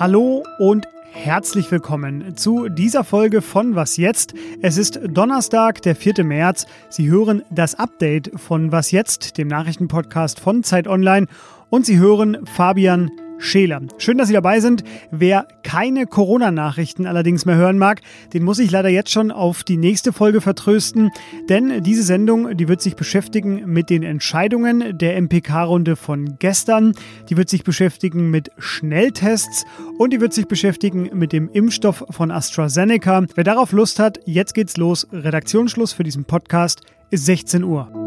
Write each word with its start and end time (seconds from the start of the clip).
Hallo 0.00 0.42
und 0.58 0.88
herzlich 1.12 1.70
willkommen 1.70 2.38
zu 2.38 2.70
dieser 2.70 3.04
Folge 3.04 3.42
von 3.42 3.74
Was 3.74 3.98
jetzt? 3.98 4.32
Es 4.62 4.78
ist 4.78 4.98
Donnerstag, 5.06 5.82
der 5.82 5.94
4. 5.94 6.24
März. 6.24 6.66
Sie 6.88 7.10
hören 7.10 7.42
das 7.50 7.74
Update 7.74 8.30
von 8.40 8.72
Was 8.72 8.92
jetzt, 8.92 9.36
dem 9.36 9.48
Nachrichtenpodcast 9.48 10.40
von 10.40 10.64
Zeit 10.64 10.88
Online 10.88 11.26
und 11.68 11.84
Sie 11.84 11.98
hören 11.98 12.46
Fabian 12.46 13.10
Scheler. 13.42 13.80
Schön, 13.98 14.18
dass 14.18 14.28
Sie 14.28 14.34
dabei 14.34 14.60
sind. 14.60 14.84
Wer 15.10 15.46
keine 15.64 16.06
Corona-Nachrichten 16.06 17.06
allerdings 17.06 17.44
mehr 17.44 17.56
hören 17.56 17.76
mag, 17.76 18.00
den 18.32 18.44
muss 18.44 18.58
ich 18.58 18.70
leider 18.70 18.88
jetzt 18.88 19.10
schon 19.10 19.30
auf 19.30 19.64
die 19.64 19.76
nächste 19.76 20.12
Folge 20.12 20.40
vertrösten, 20.40 21.10
denn 21.48 21.82
diese 21.82 22.02
Sendung, 22.02 22.56
die 22.56 22.68
wird 22.68 22.80
sich 22.80 22.96
beschäftigen 22.96 23.64
mit 23.66 23.90
den 23.90 24.02
Entscheidungen 24.02 24.96
der 24.96 25.20
MPK-Runde 25.20 25.96
von 25.96 26.36
gestern, 26.38 26.94
die 27.28 27.36
wird 27.36 27.48
sich 27.48 27.64
beschäftigen 27.64 28.30
mit 28.30 28.50
Schnelltests 28.58 29.64
und 29.98 30.12
die 30.12 30.20
wird 30.20 30.32
sich 30.32 30.46
beschäftigen 30.46 31.10
mit 31.12 31.32
dem 31.32 31.50
Impfstoff 31.50 32.04
von 32.10 32.30
AstraZeneca. 32.30 33.26
Wer 33.34 33.44
darauf 33.44 33.72
Lust 33.72 33.98
hat, 33.98 34.20
jetzt 34.24 34.54
geht's 34.54 34.76
los. 34.76 35.06
Redaktionsschluss 35.12 35.92
für 35.92 36.04
diesen 36.04 36.24
Podcast 36.24 36.82
ist 37.10 37.26
16 37.26 37.64
Uhr. 37.64 38.01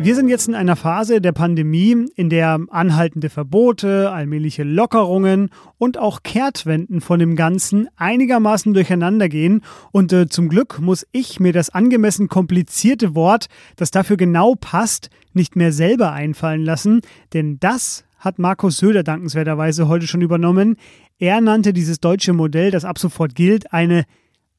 Wir 0.00 0.14
sind 0.14 0.28
jetzt 0.28 0.46
in 0.46 0.54
einer 0.54 0.76
Phase 0.76 1.20
der 1.20 1.32
Pandemie, 1.32 2.06
in 2.14 2.30
der 2.30 2.60
anhaltende 2.70 3.30
Verbote, 3.30 4.12
allmähliche 4.12 4.62
Lockerungen 4.62 5.50
und 5.76 5.98
auch 5.98 6.22
Kehrtwenden 6.22 7.00
von 7.00 7.18
dem 7.18 7.34
Ganzen 7.34 7.88
einigermaßen 7.96 8.74
durcheinander 8.74 9.28
gehen. 9.28 9.62
Und 9.90 10.12
äh, 10.12 10.28
zum 10.28 10.48
Glück 10.48 10.78
muss 10.78 11.04
ich 11.10 11.40
mir 11.40 11.52
das 11.52 11.70
angemessen 11.70 12.28
komplizierte 12.28 13.16
Wort, 13.16 13.48
das 13.74 13.90
dafür 13.90 14.16
genau 14.16 14.54
passt, 14.54 15.10
nicht 15.32 15.56
mehr 15.56 15.72
selber 15.72 16.12
einfallen 16.12 16.64
lassen, 16.64 17.00
denn 17.34 17.58
das 17.58 18.04
hat 18.18 18.38
Markus 18.38 18.78
Söder 18.78 19.02
dankenswerterweise 19.02 19.88
heute 19.88 20.06
schon 20.06 20.22
übernommen. 20.22 20.76
Er 21.18 21.40
nannte 21.40 21.72
dieses 21.72 21.98
deutsche 21.98 22.32
Modell, 22.32 22.70
das 22.70 22.84
ab 22.84 23.00
sofort 23.00 23.34
gilt, 23.34 23.72
eine 23.72 24.04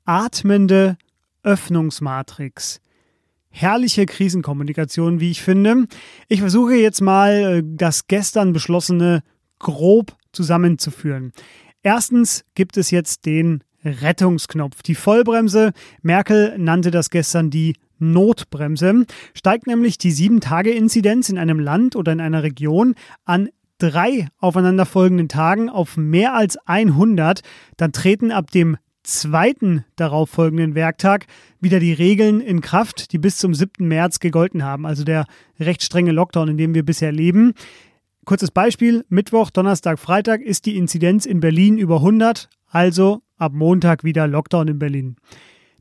atmende 0.04 0.98
Öffnungsmatrix 1.44 2.82
herrliche 3.50 4.06
Krisenkommunikation, 4.06 5.20
wie 5.20 5.32
ich 5.32 5.42
finde. 5.42 5.86
Ich 6.28 6.40
versuche 6.40 6.76
jetzt 6.76 7.02
mal, 7.02 7.32
äh, 7.32 7.64
das 7.66 8.08
gestern 8.08 8.54
beschlossene 8.54 9.22
grob 9.60 10.16
zusammenzuführen. 10.32 11.34
Erstens 11.82 12.44
gibt 12.56 12.78
es 12.78 12.92
jetzt 12.92 13.26
den 13.26 13.64
Rettungsknopf, 13.84 14.82
die 14.82 14.96
Vollbremse. 14.96 15.72
Merkel 16.02 16.58
nannte 16.58 16.92
das 16.92 17.10
gestern 17.10 17.50
die 17.50 17.76
Notbremse. 17.98 19.06
Steigt 19.34 19.68
nämlich 19.68 19.98
die 19.98 20.14
7-Tage-Inzidenz 20.14 21.30
in 21.30 21.38
einem 21.38 21.60
Land 21.60 21.96
oder 21.96 22.12
in 22.12 22.22
einer 22.22 22.44
Region 22.44 22.96
an 23.26 23.50
drei 23.78 24.28
aufeinanderfolgenden 24.38 25.30
Tagen 25.30 25.70
auf 25.70 25.98
mehr 25.98 26.36
als 26.36 26.58
100, 26.68 27.42
dann 27.78 27.92
treten 27.94 28.32
ab 28.32 28.52
dem 28.52 28.78
zweiten 29.14 29.86
darauffolgenden 29.96 30.76
Werktag 30.76 31.26
wieder 31.60 31.80
die 31.80 31.94
Regeln 31.94 32.42
in 32.42 32.62
Kraft, 32.62 33.12
die 33.12 33.18
bis 33.18 33.38
zum 33.38 33.54
7. 33.54 33.88
März 33.88 34.20
gegolten 34.20 34.64
haben, 34.64 34.86
also 34.86 35.04
der 35.04 35.26
recht 35.60 35.84
strenge 35.84 36.12
Lockdown, 36.12 36.50
in 36.50 36.58
dem 36.58 36.74
wir 36.74 36.84
bisher 36.84 37.12
leben. 37.12 37.54
Kurzes 38.26 38.52
Beispiel, 38.52 39.06
Mittwoch, 39.10 39.50
Donnerstag, 39.50 40.00
Freitag 40.00 40.42
ist 40.42 40.66
die 40.66 40.78
Inzidenz 40.78 41.26
in 41.26 41.40
Berlin 41.40 41.78
über 41.78 41.98
100, 41.98 42.50
also 42.68 43.22
ab 43.38 43.54
Montag 43.54 44.04
wieder 44.04 44.28
Lockdown 44.28 44.68
in 44.68 44.80
Berlin. 44.80 45.16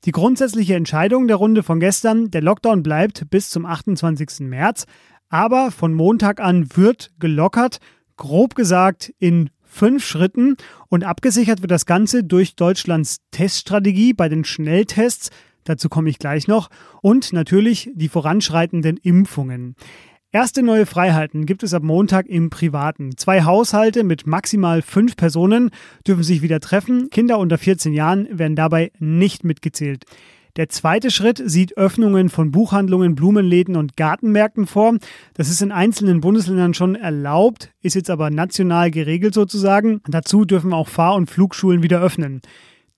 Die 0.05 0.13
grundsätzliche 0.13 0.75
Entscheidung 0.75 1.27
der 1.27 1.37
Runde 1.37 1.63
von 1.63 1.81
gestern, 1.81 2.31
der 2.31 2.43
Lockdown 2.43 2.83
bleibt 2.83 3.29
bis 3.31 3.51
zum 3.51 3.67
28. 3.67 4.41
März, 4.41 4.87
aber 5.29 5.71
von 5.71 5.93
Montag 5.93 6.41
an 6.41 6.69
wird 6.77 7.11
gelockert, 7.19 7.79
grob 8.17 8.55
gesagt 8.55 9.13
in 9.19 9.51
fünf 9.69 10.05
Schritten 10.05 10.57
und 10.89 11.05
abgesichert 11.05 11.63
wird 11.63 11.71
das 11.71 11.87
Ganze 11.87 12.25
durch 12.25 12.57
Deutschlands 12.57 13.19
Teststrategie 13.31 14.15
bei 14.15 14.29
den 14.29 14.45
Schnelltests, 14.45 15.31
dazu 15.65 15.89
komme 15.89 16.11
ich 16.11 16.19
gleich 16.19 16.49
noch, 16.49 16.71
und 17.03 17.33
natürlich 17.33 17.91
die 17.95 18.09
voranschreitenden 18.09 18.97
Impfungen. 18.97 19.77
Erste 20.31 20.63
neue 20.63 20.85
Freiheiten 20.85 21.47
gibt 21.47 21.63
es 21.63 21.73
ab 21.73 21.83
Montag 21.83 22.27
im 22.27 22.51
Privaten. 22.51 23.17
Zwei 23.17 23.45
Haushalte 23.45 24.05
mit 24.05 24.27
maximal 24.27 24.83
fünf 24.83 25.17
Personen 25.17 25.71
dürfen 26.07 26.23
sich 26.23 26.43
wieder 26.43 26.61
treffen. 26.61 27.09
Kinder 27.09 27.39
unter 27.39 27.57
14 27.57 27.95
Jahren 27.95 28.29
werden 28.39 28.55
dabei 28.55 28.93
nicht 28.99 29.45
mitgezählt. 29.45 30.05
Der 30.59 30.69
zweite 30.69 31.13
Schritt 31.13 31.41
sieht 31.45 31.77
Öffnungen 31.77 32.31
von 32.31 32.51
Buchhandlungen, 32.51 33.15
Blumenläden 33.15 33.77
und 33.77 33.97
Gartenmärkten 33.97 34.67
vor. 34.67 34.97
Das 35.35 35.51
ist 35.51 35.63
in 35.63 35.71
einzelnen 35.71 36.21
Bundesländern 36.21 36.75
schon 36.75 36.97
erlaubt, 36.97 37.71
ist 37.81 37.95
jetzt 37.95 38.11
aber 38.11 38.29
national 38.31 38.91
geregelt 38.91 39.35
sozusagen. 39.35 40.01
Dazu 40.09 40.45
dürfen 40.45 40.73
auch 40.73 40.89
Fahr- 40.89 41.15
und 41.15 41.31
Flugschulen 41.31 41.85
wieder 41.85 42.01
öffnen. 42.01 42.41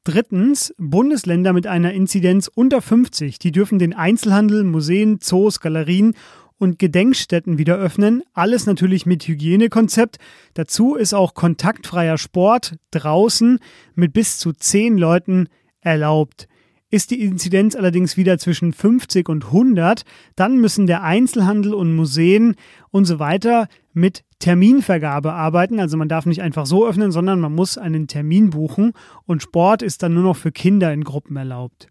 Drittens, 0.04 0.74
Bundesländer 0.78 1.52
mit 1.52 1.66
einer 1.66 1.92
Inzidenz 1.92 2.48
unter 2.48 2.80
50, 2.80 3.38
die 3.38 3.52
dürfen 3.52 3.78
den 3.78 3.92
Einzelhandel, 3.92 4.64
Museen, 4.64 5.20
Zoos, 5.20 5.60
Galerien 5.60 6.14
und 6.56 6.78
Gedenkstätten 6.78 7.58
wieder 7.58 7.76
öffnen. 7.76 8.22
Alles 8.32 8.64
natürlich 8.64 9.04
mit 9.04 9.28
Hygienekonzept. 9.28 10.16
Dazu 10.54 10.94
ist 10.94 11.12
auch 11.12 11.34
kontaktfreier 11.34 12.16
Sport 12.16 12.76
draußen 12.90 13.58
mit 13.94 14.14
bis 14.14 14.38
zu 14.38 14.54
zehn 14.54 14.96
Leuten 14.96 15.48
erlaubt. 15.82 16.48
Ist 16.90 17.12
die 17.12 17.22
Inzidenz 17.22 17.76
allerdings 17.76 18.16
wieder 18.16 18.38
zwischen 18.38 18.72
50 18.72 19.28
und 19.28 19.46
100, 19.46 20.04
dann 20.34 20.58
müssen 20.58 20.88
der 20.88 21.04
Einzelhandel 21.04 21.72
und 21.72 21.94
Museen 21.94 22.56
und 22.90 23.04
so 23.04 23.20
weiter 23.20 23.68
mit 23.92 24.24
Terminvergabe 24.40 25.32
arbeiten. 25.32 25.78
Also 25.78 25.96
man 25.96 26.08
darf 26.08 26.26
nicht 26.26 26.42
einfach 26.42 26.66
so 26.66 26.86
öffnen, 26.86 27.12
sondern 27.12 27.38
man 27.38 27.54
muss 27.54 27.78
einen 27.78 28.08
Termin 28.08 28.50
buchen 28.50 28.92
und 29.26 29.42
Sport 29.42 29.82
ist 29.82 30.02
dann 30.02 30.14
nur 30.14 30.24
noch 30.24 30.36
für 30.36 30.50
Kinder 30.50 30.92
in 30.92 31.04
Gruppen 31.04 31.36
erlaubt. 31.36 31.86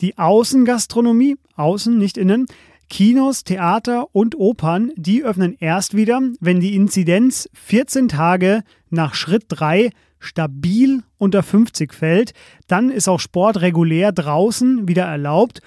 Die 0.00 0.18
Außengastronomie, 0.18 1.36
außen, 1.54 1.96
nicht 1.96 2.16
innen, 2.16 2.46
Kinos, 2.88 3.44
Theater 3.44 4.06
und 4.12 4.34
Opern, 4.38 4.90
die 4.96 5.22
öffnen 5.22 5.56
erst 5.58 5.96
wieder, 5.96 6.20
wenn 6.40 6.60
die 6.60 6.74
Inzidenz 6.74 7.48
14 7.54 8.08
Tage 8.08 8.64
nach 8.90 9.14
Schritt 9.14 9.44
3 9.48 9.90
stabil 10.22 11.02
unter 11.18 11.42
50 11.42 11.92
fällt, 11.92 12.32
dann 12.66 12.90
ist 12.90 13.08
auch 13.08 13.20
Sport 13.20 13.60
regulär 13.60 14.12
draußen 14.12 14.88
wieder 14.88 15.04
erlaubt. 15.04 15.60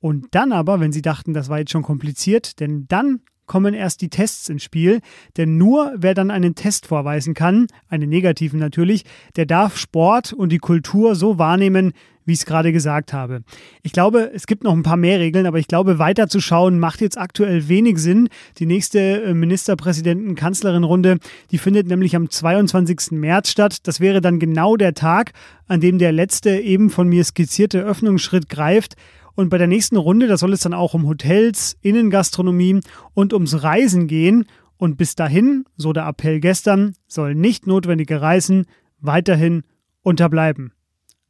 Und 0.00 0.26
dann 0.32 0.52
aber, 0.52 0.80
wenn 0.80 0.92
Sie 0.92 1.02
dachten, 1.02 1.34
das 1.34 1.48
war 1.48 1.58
jetzt 1.58 1.72
schon 1.72 1.82
kompliziert, 1.82 2.60
denn 2.60 2.86
dann 2.88 3.20
kommen 3.46 3.74
erst 3.74 4.00
die 4.00 4.10
Tests 4.10 4.48
ins 4.48 4.62
Spiel, 4.62 5.00
denn 5.36 5.56
nur 5.56 5.94
wer 5.96 6.14
dann 6.14 6.30
einen 6.30 6.54
Test 6.54 6.86
vorweisen 6.86 7.34
kann, 7.34 7.66
einen 7.88 8.08
negativen 8.08 8.60
natürlich, 8.60 9.04
der 9.36 9.46
darf 9.46 9.76
Sport 9.76 10.32
und 10.32 10.50
die 10.50 10.58
Kultur 10.58 11.14
so 11.14 11.38
wahrnehmen, 11.38 11.92
wie 12.26 12.32
ich 12.32 12.40
es 12.40 12.46
gerade 12.46 12.72
gesagt 12.72 13.12
habe. 13.12 13.42
Ich 13.82 13.92
glaube, 13.92 14.30
es 14.34 14.46
gibt 14.46 14.64
noch 14.64 14.72
ein 14.72 14.82
paar 14.82 14.96
mehr 14.96 15.20
Regeln, 15.20 15.46
aber 15.46 15.58
ich 15.58 15.68
glaube, 15.68 15.98
weiterzuschauen 15.98 16.78
macht 16.78 17.00
jetzt 17.00 17.16
aktuell 17.16 17.68
wenig 17.68 17.98
Sinn. 17.98 18.28
Die 18.58 18.66
nächste 18.66 19.22
äh, 19.22 19.32
Ministerpräsidenten-Kanzlerin-Runde, 19.32 21.18
die 21.52 21.58
findet 21.58 21.86
nämlich 21.86 22.16
am 22.16 22.28
22. 22.28 23.12
März 23.12 23.48
statt. 23.48 23.86
Das 23.86 24.00
wäre 24.00 24.20
dann 24.20 24.40
genau 24.40 24.76
der 24.76 24.94
Tag, 24.94 25.32
an 25.68 25.80
dem 25.80 25.98
der 25.98 26.12
letzte 26.12 26.58
eben 26.58 26.90
von 26.90 27.08
mir 27.08 27.24
skizzierte 27.24 27.80
Öffnungsschritt 27.80 28.48
greift. 28.48 28.96
Und 29.36 29.50
bei 29.50 29.58
der 29.58 29.66
nächsten 29.66 29.96
Runde, 29.96 30.26
da 30.26 30.36
soll 30.38 30.52
es 30.54 30.60
dann 30.60 30.74
auch 30.74 30.94
um 30.94 31.06
Hotels, 31.06 31.76
Innengastronomie 31.82 32.80
und 33.14 33.32
ums 33.32 33.62
Reisen 33.62 34.08
gehen. 34.08 34.46
Und 34.78 34.96
bis 34.96 35.14
dahin, 35.14 35.64
so 35.76 35.92
der 35.92 36.06
Appell 36.06 36.40
gestern, 36.40 36.94
soll 37.06 37.34
nicht 37.34 37.66
notwendige 37.66 38.20
Reisen 38.20 38.66
weiterhin 38.98 39.62
unterbleiben. 40.02 40.72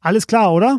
Alles 0.00 0.26
klar, 0.26 0.52
oder? 0.52 0.78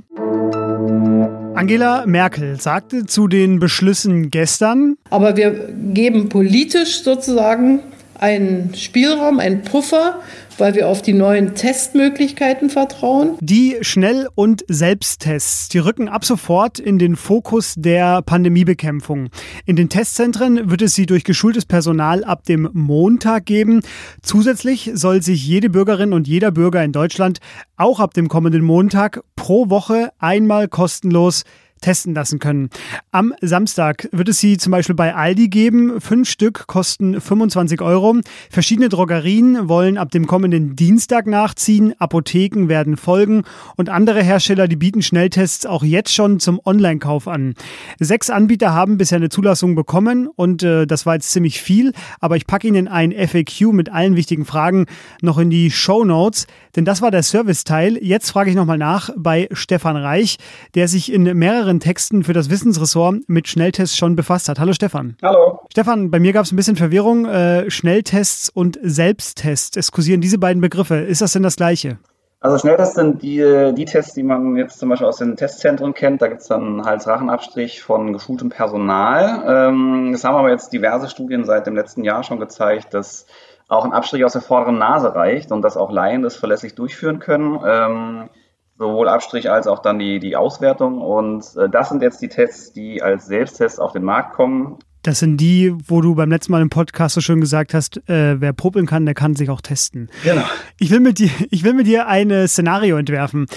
Angela 1.53 2.05
Merkel 2.05 2.61
sagte 2.61 3.05
zu 3.05 3.27
den 3.27 3.59
Beschlüssen 3.59 4.31
gestern. 4.31 4.95
Aber 5.09 5.35
wir 5.35 5.73
geben 5.93 6.29
politisch 6.29 7.01
sozusagen 7.01 7.79
einen 8.19 8.73
Spielraum, 8.73 9.39
einen 9.39 9.63
Puffer, 9.63 10.21
weil 10.57 10.75
wir 10.75 10.87
auf 10.87 11.01
die 11.01 11.13
neuen 11.13 11.55
Testmöglichkeiten 11.55 12.69
vertrauen. 12.69 13.37
Die 13.39 13.77
Schnell- 13.81 14.27
und 14.35 14.63
Selbsttests, 14.67 15.69
die 15.69 15.79
rücken 15.79 16.09
ab 16.09 16.25
sofort 16.25 16.79
in 16.79 16.99
den 16.99 17.15
Fokus 17.15 17.75
der 17.77 18.21
Pandemiebekämpfung. 18.21 19.29
In 19.65 19.75
den 19.75 19.89
Testzentren 19.89 20.69
wird 20.69 20.81
es 20.81 20.95
sie 20.95 21.05
durch 21.05 21.23
geschultes 21.23 21.65
Personal 21.65 22.23
ab 22.23 22.43
dem 22.45 22.69
Montag 22.73 23.45
geben. 23.45 23.81
Zusätzlich 24.21 24.91
soll 24.93 25.21
sich 25.21 25.45
jede 25.45 25.69
Bürgerin 25.69 26.13
und 26.13 26.27
jeder 26.27 26.51
Bürger 26.51 26.83
in 26.83 26.91
Deutschland 26.91 27.39
auch 27.75 27.99
ab 27.99 28.13
dem 28.13 28.27
kommenden 28.27 28.63
Montag 28.63 29.21
pro 29.35 29.69
Woche 29.69 30.11
einmal 30.19 30.67
kostenlos 30.67 31.43
testen 31.81 32.13
lassen 32.13 32.39
können. 32.39 32.69
Am 33.11 33.33
Samstag 33.41 34.09
wird 34.11 34.29
es 34.29 34.39
sie 34.39 34.57
zum 34.57 34.71
Beispiel 34.71 34.95
bei 34.95 35.15
Aldi 35.15 35.49
geben. 35.49 35.99
Fünf 36.01 36.29
Stück 36.29 36.67
kosten 36.67 37.19
25 37.19 37.81
Euro. 37.81 38.17
Verschiedene 38.49 38.89
Drogerien 38.89 39.67
wollen 39.69 39.97
ab 39.97 40.11
dem 40.11 40.27
kommenden 40.27 40.75
Dienstag 40.75 41.27
nachziehen. 41.27 41.93
Apotheken 41.99 42.67
werden 42.67 42.97
folgen 42.97 43.43
und 43.75 43.89
andere 43.89 44.23
Hersteller, 44.23 44.67
die 44.67 44.75
bieten 44.75 45.01
Schnelltests 45.01 45.65
auch 45.65 45.83
jetzt 45.83 46.13
schon 46.13 46.39
zum 46.39 46.59
Online-Kauf 46.63 47.27
an. 47.27 47.53
Sechs 47.99 48.29
Anbieter 48.29 48.73
haben 48.73 48.97
bisher 48.97 49.17
eine 49.17 49.29
Zulassung 49.29 49.75
bekommen 49.75 50.27
und 50.27 50.63
äh, 50.63 50.85
das 50.85 51.05
war 51.05 51.15
jetzt 51.15 51.31
ziemlich 51.31 51.61
viel, 51.61 51.93
aber 52.19 52.35
ich 52.35 52.47
packe 52.47 52.67
Ihnen 52.67 52.87
ein 52.87 53.11
FAQ 53.11 53.73
mit 53.73 53.91
allen 53.91 54.15
wichtigen 54.15 54.45
Fragen 54.45 54.85
noch 55.21 55.37
in 55.37 55.49
die 55.49 55.71
Show 55.71 56.03
Notes, 56.03 56.47
denn 56.75 56.85
das 56.85 57.01
war 57.01 57.11
der 57.11 57.23
Serviceteil. 57.23 57.97
Jetzt 58.01 58.31
frage 58.31 58.49
ich 58.49 58.55
nochmal 58.55 58.77
nach 58.77 59.09
bei 59.17 59.47
Stefan 59.51 59.97
Reich, 59.97 60.37
der 60.75 60.87
sich 60.87 61.11
in 61.11 61.23
mehreren 61.23 61.66
Texten 61.79 62.23
für 62.23 62.33
das 62.33 62.49
Wissensressort 62.49 63.27
mit 63.27 63.47
Schnelltests 63.47 63.97
schon 63.97 64.15
befasst 64.15 64.49
hat. 64.49 64.59
Hallo 64.59 64.73
Stefan. 64.73 65.17
Hallo. 65.21 65.59
Stefan, 65.71 66.09
bei 66.09 66.19
mir 66.19 66.33
gab 66.33 66.45
es 66.45 66.51
ein 66.51 66.55
bisschen 66.55 66.75
Verwirrung. 66.75 67.25
Äh, 67.25 67.69
Schnelltests 67.69 68.49
und 68.49 68.79
Selbsttests. 68.81 69.77
Es 69.77 69.91
kursieren 69.91 70.21
diese 70.21 70.37
beiden 70.37 70.61
Begriffe. 70.61 70.95
Ist 70.95 71.21
das 71.21 71.33
denn 71.33 71.43
das 71.43 71.57
gleiche? 71.57 71.99
Also 72.39 72.59
Schnelltests 72.59 72.95
sind 72.95 73.23
die, 73.23 73.73
die 73.75 73.85
Tests, 73.85 74.13
die 74.13 74.23
man 74.23 74.55
jetzt 74.55 74.79
zum 74.79 74.89
Beispiel 74.89 75.07
aus 75.07 75.17
den 75.17 75.35
Testzentren 75.35 75.93
kennt. 75.93 76.21
Da 76.21 76.27
gibt 76.27 76.41
es 76.41 76.47
dann 76.47 76.85
Hals-Rachenabstrich 76.85 77.81
von 77.81 78.13
geschultem 78.13 78.49
Personal. 78.49 79.43
Ähm, 79.69 80.09
das 80.11 80.23
haben 80.23 80.35
aber 80.35 80.51
jetzt 80.51 80.71
diverse 80.71 81.09
Studien 81.09 81.45
seit 81.45 81.65
dem 81.65 81.75
letzten 81.75 82.03
Jahr 82.03 82.23
schon 82.23 82.39
gezeigt, 82.39 82.93
dass 82.93 83.25
auch 83.67 83.85
ein 83.85 83.91
Abstrich 83.91 84.23
aus 84.23 84.33
der 84.33 84.41
vorderen 84.41 84.77
Nase 84.77 85.13
reicht 85.13 85.51
und 85.51 85.61
dass 85.61 85.77
auch 85.77 85.91
Laien 85.91 86.21
das 86.21 86.35
verlässlich 86.35 86.75
durchführen 86.75 87.19
können. 87.19 87.59
Ähm, 87.65 88.29
sowohl 88.77 89.09
Abstrich 89.09 89.49
als 89.49 89.67
auch 89.67 89.79
dann 89.79 89.99
die, 89.99 90.19
die 90.19 90.35
Auswertung. 90.35 91.01
Und 91.01 91.43
äh, 91.57 91.69
das 91.69 91.89
sind 91.89 92.01
jetzt 92.01 92.21
die 92.21 92.29
Tests, 92.29 92.73
die 92.73 93.01
als 93.01 93.25
Selbsttests 93.25 93.79
auf 93.79 93.91
den 93.91 94.03
Markt 94.03 94.33
kommen. 94.33 94.77
Das 95.03 95.19
sind 95.19 95.37
die, 95.37 95.73
wo 95.87 96.01
du 96.01 96.15
beim 96.15 96.29
letzten 96.29 96.51
Mal 96.51 96.61
im 96.61 96.69
Podcast 96.69 97.15
so 97.15 97.21
schön 97.21 97.39
gesagt 97.39 97.73
hast, 97.73 97.97
äh, 98.09 98.41
wer 98.41 98.51
popeln 98.53 98.85
kann, 98.85 99.05
der 99.05 99.15
kann 99.15 99.35
sich 99.35 99.49
auch 99.49 99.61
testen. 99.61 100.09
Genau. 100.23 100.43
Ich 100.79 100.91
will 100.91 100.99
mit 100.99 101.19
dir, 101.19 101.29
ich 101.49 101.63
will 101.63 101.73
mit 101.73 101.87
dir 101.87 102.07
ein 102.07 102.47
Szenario 102.47 102.97
entwerfen. 102.97 103.47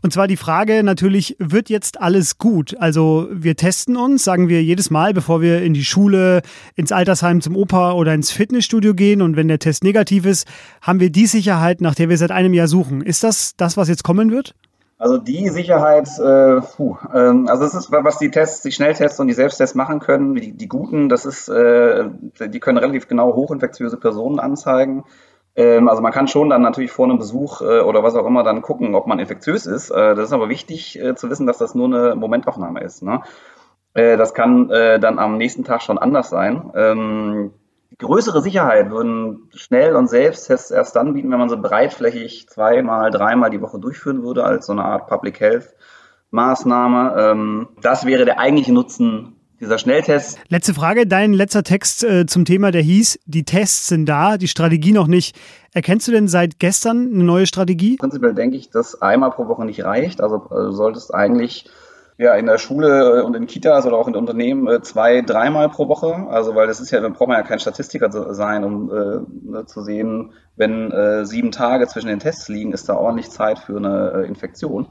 Und 0.00 0.12
zwar 0.12 0.28
die 0.28 0.36
Frage 0.36 0.84
natürlich, 0.84 1.34
wird 1.40 1.70
jetzt 1.70 2.00
alles 2.00 2.38
gut? 2.38 2.76
Also 2.78 3.26
wir 3.32 3.56
testen 3.56 3.96
uns, 3.96 4.22
sagen 4.22 4.48
wir 4.48 4.62
jedes 4.62 4.90
Mal, 4.90 5.12
bevor 5.12 5.40
wir 5.40 5.60
in 5.62 5.74
die 5.74 5.84
Schule, 5.84 6.42
ins 6.76 6.92
Altersheim 6.92 7.40
zum 7.40 7.56
Opa 7.56 7.92
oder 7.92 8.14
ins 8.14 8.30
Fitnessstudio 8.30 8.94
gehen 8.94 9.22
und 9.22 9.34
wenn 9.34 9.48
der 9.48 9.58
Test 9.58 9.82
negativ 9.82 10.24
ist, 10.24 10.46
haben 10.82 11.00
wir 11.00 11.10
die 11.10 11.26
Sicherheit, 11.26 11.80
nach 11.80 11.96
der 11.96 12.08
wir 12.08 12.16
seit 12.16 12.30
einem 12.30 12.54
Jahr 12.54 12.68
suchen. 12.68 13.02
Ist 13.02 13.24
das 13.24 13.56
das, 13.56 13.76
was 13.76 13.88
jetzt 13.88 14.04
kommen 14.04 14.30
wird? 14.30 14.54
Also 14.98 15.16
die 15.16 15.48
Sicherheit, 15.48 16.08
äh, 16.18 16.60
puh, 16.60 16.96
ähm, 17.14 17.46
also 17.48 17.64
es 17.64 17.74
ist, 17.74 17.92
was 17.92 18.18
die 18.18 18.32
Tests, 18.32 18.62
die 18.62 18.72
Schnelltests 18.72 19.20
und 19.20 19.28
die 19.28 19.34
Selbsttests 19.34 19.76
machen 19.76 20.00
können, 20.00 20.34
die, 20.34 20.52
die 20.52 20.66
guten, 20.66 21.08
das 21.08 21.24
ist, 21.24 21.48
äh, 21.48 22.10
die 22.40 22.58
können 22.58 22.78
relativ 22.78 23.06
genau 23.06 23.32
hochinfektiöse 23.34 23.96
Personen 23.96 24.40
anzeigen. 24.40 25.04
Ähm, 25.54 25.88
also 25.88 26.02
man 26.02 26.12
kann 26.12 26.26
schon 26.26 26.50
dann 26.50 26.62
natürlich 26.62 26.90
vor 26.90 27.06
einem 27.06 27.18
Besuch 27.18 27.60
äh, 27.60 27.80
oder 27.80 28.02
was 28.02 28.16
auch 28.16 28.26
immer 28.26 28.42
dann 28.42 28.60
gucken, 28.60 28.96
ob 28.96 29.06
man 29.06 29.20
infektiös 29.20 29.66
ist. 29.66 29.90
Äh, 29.90 30.16
das 30.16 30.26
ist 30.26 30.32
aber 30.32 30.48
wichtig 30.48 31.00
äh, 31.00 31.14
zu 31.14 31.30
wissen, 31.30 31.46
dass 31.46 31.58
das 31.58 31.76
nur 31.76 31.86
eine 31.86 32.16
Momentaufnahme 32.16 32.80
ist. 32.80 33.04
Ne? 33.04 33.22
Äh, 33.94 34.16
das 34.16 34.34
kann 34.34 34.68
äh, 34.70 34.98
dann 34.98 35.20
am 35.20 35.36
nächsten 35.36 35.62
Tag 35.62 35.82
schon 35.82 35.98
anders 35.98 36.28
sein. 36.28 36.72
Ähm, 36.74 37.52
größere 37.96 38.42
Sicherheit 38.42 38.90
würden 38.90 39.48
Schnell- 39.54 39.96
und 39.96 40.08
Selbsttests 40.08 40.70
erst 40.70 40.94
dann 40.96 41.14
bieten, 41.14 41.30
wenn 41.30 41.38
man 41.38 41.48
so 41.48 41.60
breitflächig 41.60 42.48
zweimal, 42.48 43.10
dreimal 43.10 43.50
die 43.50 43.60
Woche 43.60 43.78
durchführen 43.78 44.22
würde, 44.22 44.44
als 44.44 44.66
so 44.66 44.72
eine 44.72 44.84
Art 44.84 45.06
Public 45.08 45.40
Health 45.40 45.74
Maßnahme. 46.30 47.16
Ähm, 47.18 47.68
das 47.80 48.04
wäre 48.04 48.24
der 48.24 48.38
eigentliche 48.38 48.72
Nutzen 48.72 49.36
dieser 49.60 49.78
Schnelltests. 49.78 50.38
Letzte 50.48 50.74
Frage, 50.74 51.06
dein 51.06 51.32
letzter 51.32 51.62
Text 51.62 52.04
äh, 52.04 52.26
zum 52.26 52.44
Thema, 52.44 52.70
der 52.70 52.82
hieß, 52.82 53.18
die 53.24 53.44
Tests 53.44 53.88
sind 53.88 54.06
da, 54.06 54.36
die 54.38 54.46
Strategie 54.46 54.92
noch 54.92 55.08
nicht. 55.08 55.36
Erkennst 55.72 56.06
du 56.06 56.12
denn 56.12 56.28
seit 56.28 56.58
gestern 56.58 57.10
eine 57.12 57.24
neue 57.24 57.46
Strategie? 57.46 57.96
Prinzipiell 57.96 58.34
denke 58.34 58.56
ich, 58.56 58.70
dass 58.70 59.00
einmal 59.02 59.30
pro 59.30 59.48
Woche 59.48 59.64
nicht 59.64 59.84
reicht. 59.84 60.20
Also 60.20 60.36
äh, 60.50 60.54
du 60.54 60.72
solltest 60.72 61.12
eigentlich 61.14 61.64
ja, 62.18 62.34
in 62.34 62.46
der 62.46 62.58
Schule 62.58 63.24
und 63.24 63.36
in 63.36 63.46
Kitas 63.46 63.86
oder 63.86 63.96
auch 63.96 64.08
in 64.08 64.16
Unternehmen 64.16 64.66
äh, 64.66 64.82
zwei, 64.82 65.22
dreimal 65.22 65.68
pro 65.68 65.88
Woche. 65.88 66.26
Also, 66.28 66.56
weil 66.56 66.66
das 66.66 66.80
ist 66.80 66.90
ja, 66.90 67.00
da 67.00 67.08
braucht 67.08 67.28
man 67.28 67.38
ja 67.38 67.44
kein 67.44 67.60
Statistiker 67.60 68.10
sein, 68.34 68.64
um 68.64 68.90
äh, 68.90 69.20
ne, 69.50 69.66
zu 69.66 69.82
sehen, 69.82 70.32
wenn 70.56 70.90
äh, 70.90 71.24
sieben 71.24 71.52
Tage 71.52 71.86
zwischen 71.86 72.08
den 72.08 72.18
Tests 72.18 72.48
liegen, 72.48 72.72
ist 72.72 72.88
da 72.88 72.96
ordentlich 72.96 73.30
Zeit 73.30 73.60
für 73.60 73.76
eine 73.76 74.12
äh, 74.16 74.26
Infektion. 74.26 74.88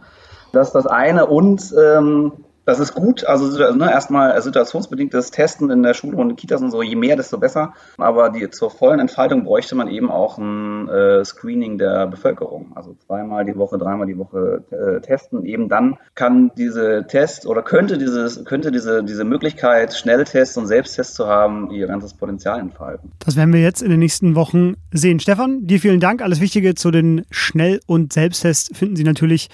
Das 0.54 0.68
ist 0.68 0.74
das 0.74 0.88
eine. 0.88 1.26
Und 1.26 1.74
ähm, 1.78 2.32
das 2.68 2.82
ist 2.82 2.94
gut. 2.94 3.26
Also 3.26 3.48
ne, 3.74 3.90
erstmal 3.90 4.40
situationsbedingtes 4.42 5.32
Testen 5.32 5.72
in 5.72 5.84
der 5.84 5.94
Schule 5.94 6.18
und 6.18 6.32
in 6.32 6.36
Kitas 6.36 6.62
und 6.62 6.70
so, 6.70 6.84
je 6.84 6.98
mehr, 6.98 7.16
desto 7.16 7.38
besser. 7.38 7.74
Aber 7.98 8.30
die, 8.30 8.50
zur 8.50 8.70
vollen 8.70 9.00
Entfaltung 9.00 9.46
bräuchte 9.46 9.74
man 9.74 9.88
eben 9.88 10.12
auch 10.12 10.38
ein 10.38 10.90
äh, 10.90 11.24
Screening 11.24 11.78
der 11.78 12.08
Bevölkerung. 12.08 12.74
Also 12.76 12.94
zweimal 13.06 13.46
die 13.46 13.56
Woche, 13.56 13.78
dreimal 13.78 14.06
die 14.06 14.18
Woche 14.18 14.66
äh, 14.72 15.00
testen. 15.00 15.46
Eben 15.46 15.70
dann 15.70 15.96
kann 16.14 16.52
diese 16.58 17.06
Test 17.08 17.48
oder 17.48 17.62
könnte, 17.62 17.98
dieses, 17.98 18.44
könnte 18.44 18.70
diese, 18.70 19.02
diese 19.02 19.24
Möglichkeit, 19.24 19.94
Schnelltests 19.94 20.58
und 20.58 20.68
Selbsttests 20.68 21.14
zu 21.14 21.26
haben, 21.26 21.72
ihr 21.72 21.88
ganzes 21.88 22.16
Potenzial 22.16 22.60
entfalten. 22.60 23.14
Das 23.20 23.38
werden 23.38 23.54
wir 23.54 23.62
jetzt 23.62 23.82
in 23.82 23.92
den 23.92 24.00
nächsten 24.00 24.36
Wochen 24.36 24.76
sehen. 24.92 25.22
Stefan, 25.22 25.68
dir 25.68 25.80
vielen 25.80 26.02
Dank. 26.02 26.22
Alles 26.22 26.42
Wichtige 26.42 26.76
zu 26.76 26.92
den 26.92 27.26
Schnell- 27.32 27.80
und 27.86 28.12
Selbsttests 28.12 28.78
finden 28.78 28.98
Sie 28.98 29.06
natürlich 29.06 29.48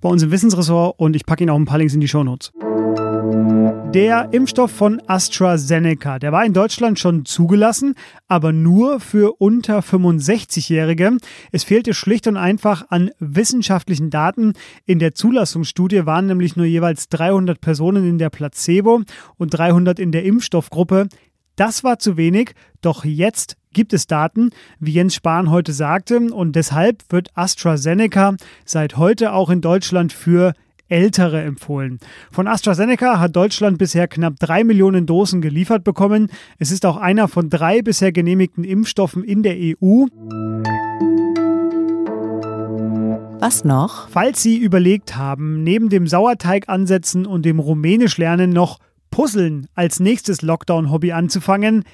bei 0.00 0.08
uns 0.08 0.22
im 0.22 0.30
Wissensressort 0.30 0.98
und 0.98 1.16
ich 1.16 1.26
packe 1.26 1.44
Ihnen 1.44 1.50
auch 1.50 1.56
ein 1.56 1.64
paar 1.64 1.78
Links 1.78 1.94
in 1.94 2.00
die 2.00 2.08
Shownotes. 2.08 2.52
Der 3.94 4.28
Impfstoff 4.32 4.70
von 4.70 5.00
AstraZeneca, 5.06 6.18
der 6.18 6.30
war 6.30 6.44
in 6.44 6.52
Deutschland 6.52 6.98
schon 6.98 7.24
zugelassen, 7.24 7.94
aber 8.28 8.52
nur 8.52 9.00
für 9.00 9.40
unter 9.40 9.78
65-Jährige. 9.78 11.16
Es 11.50 11.64
fehlte 11.64 11.94
schlicht 11.94 12.26
und 12.26 12.36
einfach 12.36 12.86
an 12.90 13.10
wissenschaftlichen 13.20 14.10
Daten. 14.10 14.52
In 14.84 14.98
der 14.98 15.14
Zulassungsstudie 15.14 16.04
waren 16.04 16.26
nämlich 16.26 16.56
nur 16.56 16.66
jeweils 16.66 17.08
300 17.08 17.60
Personen 17.60 18.06
in 18.06 18.18
der 18.18 18.28
Placebo 18.28 19.02
und 19.38 19.50
300 19.50 19.98
in 19.98 20.12
der 20.12 20.24
Impfstoffgruppe. 20.24 21.08
Das 21.54 21.82
war 21.82 21.98
zu 21.98 22.18
wenig, 22.18 22.52
doch 22.82 23.04
jetzt 23.04 23.56
gibt 23.76 23.92
es 23.92 24.06
Daten, 24.06 24.50
wie 24.80 24.92
Jens 24.92 25.14
Spahn 25.14 25.50
heute 25.50 25.74
sagte, 25.74 26.18
und 26.18 26.56
deshalb 26.56 27.04
wird 27.10 27.28
AstraZeneca 27.34 28.34
seit 28.64 28.96
heute 28.96 29.34
auch 29.34 29.50
in 29.50 29.60
Deutschland 29.60 30.14
für 30.14 30.54
Ältere 30.88 31.42
empfohlen. 31.42 31.98
Von 32.30 32.48
AstraZeneca 32.48 33.20
hat 33.20 33.36
Deutschland 33.36 33.76
bisher 33.76 34.08
knapp 34.08 34.36
drei 34.40 34.64
Millionen 34.64 35.04
Dosen 35.04 35.42
geliefert 35.42 35.84
bekommen. 35.84 36.30
Es 36.58 36.70
ist 36.70 36.86
auch 36.86 36.96
einer 36.96 37.28
von 37.28 37.50
drei 37.50 37.82
bisher 37.82 38.12
genehmigten 38.12 38.64
Impfstoffen 38.64 39.22
in 39.22 39.42
der 39.42 39.56
EU. 39.58 40.06
Was 43.40 43.62
noch? 43.62 44.08
Falls 44.08 44.42
Sie 44.42 44.56
überlegt 44.56 45.16
haben, 45.16 45.62
neben 45.64 45.90
dem 45.90 46.06
Sauerteig 46.06 46.70
ansetzen 46.70 47.26
und 47.26 47.44
dem 47.44 47.58
Rumänisch 47.58 48.16
lernen 48.16 48.50
noch 48.50 48.78
Puzzeln 49.10 49.66
als 49.74 50.00
nächstes 50.00 50.40
Lockdown-Hobby 50.40 51.12
anzufangen, 51.12 51.84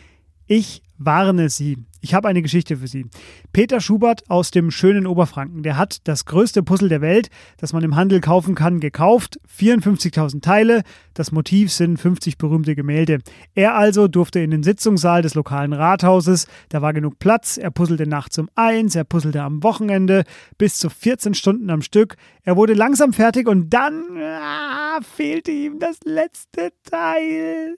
ich 0.47 0.83
warne 1.05 1.49
Sie. 1.49 1.79
Ich 2.01 2.15
habe 2.15 2.27
eine 2.27 2.43
Geschichte 2.43 2.79
für 2.79 2.89
Sie. 2.89 3.07
Peter 3.53 3.81
Schubert 3.81 4.29
aus 4.29 4.51
dem 4.51 4.73
schönen 4.73 5.07
Oberfranken, 5.07 5.63
der 5.63 5.77
hat 5.77 6.01
das 6.09 6.25
größte 6.25 6.65
Puzzle 6.65 6.89
der 6.89 7.01
Welt, 7.01 7.31
das 7.59 7.73
man 7.73 7.85
im 7.85 7.95
Handel 7.95 8.21
kaufen 8.21 8.57
kann, 8.57 8.81
gekauft. 8.81 9.39
54.000 9.57 10.43
Teile. 10.43 10.83
Das 11.15 11.31
Motiv 11.31 11.71
sind 11.71 11.99
50 11.99 12.39
berühmte 12.39 12.75
Gemälde. 12.75 13.21
Er 13.55 13.77
also 13.77 14.09
durfte 14.09 14.41
in 14.41 14.51
den 14.51 14.65
Sitzungssaal 14.65 15.23
des 15.23 15.35
lokalen 15.35 15.73
Rathauses. 15.73 16.49
Da 16.71 16.83
war 16.83 16.93
genug 16.93 17.21
Platz. 17.21 17.57
Er 17.57 17.71
puzzelte 17.71 18.09
nachts 18.09 18.37
um 18.39 18.49
eins, 18.57 18.97
er 18.97 19.05
puzzelte 19.05 19.43
am 19.43 19.63
Wochenende 19.63 20.25
bis 20.59 20.79
zu 20.79 20.91
14 20.91 21.35
Stunden 21.35 21.71
am 21.71 21.83
Stück. 21.83 22.17
Er 22.43 22.57
wurde 22.57 22.75
langsam 22.75 23.13
fertig 23.13 23.47
und 23.47 23.71
dann 23.71 24.05
ah, 24.19 24.99
fehlte 25.03 25.53
ihm 25.53 25.79
das 25.79 26.01
letzte 26.05 26.73
Teil. 26.83 27.77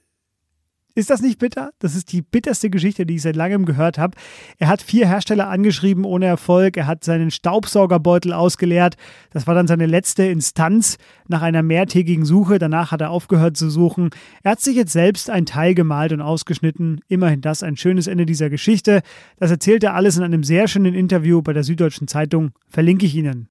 Ist 0.97 1.11
das 1.11 1.23
nicht 1.23 1.41
bitter? 1.41 1.71
Das 1.81 1.97
ist 1.97 2.13
die 2.13 2.23
bitterste 2.23 2.71
Geschichte, 2.71 3.05
die 3.05 3.17
ich 3.17 3.23
seit 3.23 3.35
langem 3.35 3.65
gehört 3.65 3.99
habe. 3.99 4.17
Er 4.59 4.69
hat 4.69 4.81
vier 4.81 5.09
Hersteller 5.09 5.49
angeschrieben 5.49 6.05
ohne 6.05 6.27
Erfolg. 6.27 6.77
Er 6.77 6.87
hat 6.87 7.03
seinen 7.03 7.33
Staubsaugerbeutel 7.33 8.33
ausgeleert. 8.33 8.95
Das 9.31 9.49
war 9.49 9.57
dann 9.57 9.67
seine 9.67 9.87
letzte 9.87 10.23
Instanz 10.23 10.99
nach 11.27 11.43
einer 11.43 11.65
mehrtägigen 11.65 12.25
Suche. 12.25 12.61
Danach 12.61 12.93
hat 12.93 13.01
er 13.01 13.11
aufgehört 13.11 13.57
zu 13.57 13.71
suchen. 13.71 14.11
Er 14.45 14.53
hat 14.53 14.61
sich 14.61 14.77
jetzt 14.77 14.93
selbst 14.93 15.31
ein 15.31 15.47
Teil 15.47 15.75
gemalt 15.75 16.13
und 16.13 16.21
ausgeschnitten. 16.21 17.01
Immerhin 17.09 17.41
das 17.41 17.65
ein 17.65 17.77
schönes 17.77 18.07
Ende 18.07 18.25
dieser 18.25 18.49
Geschichte. 18.49 19.03
Das 19.39 19.51
erzählt 19.51 19.83
er 19.83 19.95
alles 19.95 20.17
in 20.17 20.23
einem 20.23 20.45
sehr 20.45 20.69
schönen 20.69 20.95
Interview 20.95 21.43
bei 21.43 21.53
der 21.53 21.65
Süddeutschen 21.65 22.07
Zeitung. 22.07 22.53
Verlinke 22.69 23.07
ich 23.07 23.17
Ihnen. 23.17 23.49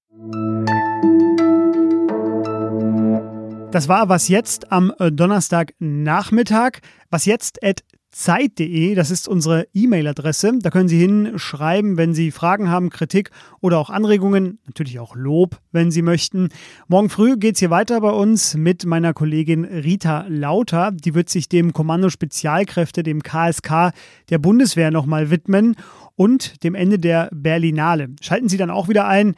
Das 3.73 3.87
war 3.87 4.07
was 4.07 4.27
jetzt 4.27 4.71
am 4.71 4.93
äh, 4.99 5.11
Donnerstagnachmittag. 5.11 6.73
Was 7.09 7.25
jetzt 7.25 7.63
at 7.63 7.83
zeit.de. 8.11 8.93
Das 8.93 9.09
ist 9.09 9.27
unsere 9.27 9.65
E-Mail-Adresse. 9.73 10.59
Da 10.61 10.69
können 10.69 10.87
Sie 10.87 10.99
hinschreiben, 10.99 11.97
wenn 11.97 12.13
Sie 12.13 12.29
Fragen 12.29 12.69
haben, 12.69 12.91
Kritik 12.91 13.31
oder 13.61 13.79
auch 13.79 13.89
Anregungen, 13.89 14.59
natürlich 14.67 14.99
auch 14.99 15.15
Lob, 15.15 15.59
wenn 15.71 15.89
Sie 15.89 16.03
möchten. 16.03 16.49
Morgen 16.87 17.09
früh 17.09 17.35
geht 17.35 17.55
es 17.55 17.59
hier 17.61 17.71
weiter 17.71 17.99
bei 18.01 18.11
uns 18.11 18.53
mit 18.53 18.85
meiner 18.85 19.15
Kollegin 19.15 19.65
Rita 19.65 20.27
Lauter. 20.29 20.91
Die 20.91 21.15
wird 21.15 21.29
sich 21.29 21.49
dem 21.49 21.73
Kommando 21.73 22.11
Spezialkräfte, 22.11 23.01
dem 23.01 23.23
KSK 23.23 23.91
der 24.29 24.37
Bundeswehr 24.37 24.91
nochmal 24.91 25.31
widmen 25.31 25.77
und 26.15 26.63
dem 26.63 26.75
Ende 26.75 26.99
der 26.99 27.27
Berlinale. 27.33 28.09
Schalten 28.21 28.49
Sie 28.49 28.57
dann 28.57 28.69
auch 28.69 28.87
wieder 28.87 29.07
ein. 29.07 29.33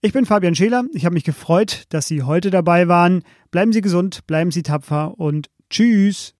Ich 0.00 0.12
bin 0.12 0.26
Fabian 0.26 0.54
Scheler. 0.54 0.84
Ich 0.92 1.04
habe 1.04 1.14
mich 1.14 1.24
gefreut, 1.24 1.86
dass 1.88 2.06
Sie 2.06 2.22
heute 2.22 2.50
dabei 2.50 2.86
waren. 2.86 3.24
Bleiben 3.50 3.72
Sie 3.72 3.80
gesund, 3.80 4.24
bleiben 4.28 4.52
Sie 4.52 4.62
tapfer 4.62 5.14
und 5.18 5.50
tschüss. 5.70 6.36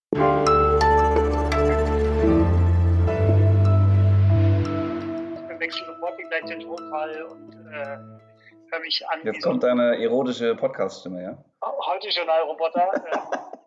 gleich 6.28 6.44
den 6.44 6.60
Tonfall 6.60 7.22
und 7.24 7.52
äh, 7.72 7.98
höre 8.70 8.80
mich 8.80 9.02
an. 9.08 9.20
Jetzt 9.24 9.42
kommt 9.42 9.64
deine 9.64 10.00
erotische 10.00 10.54
Podcast-Stimme, 10.54 11.22
ja? 11.22 11.38
Heute 11.60 12.08
Journalroboter. 12.10 12.92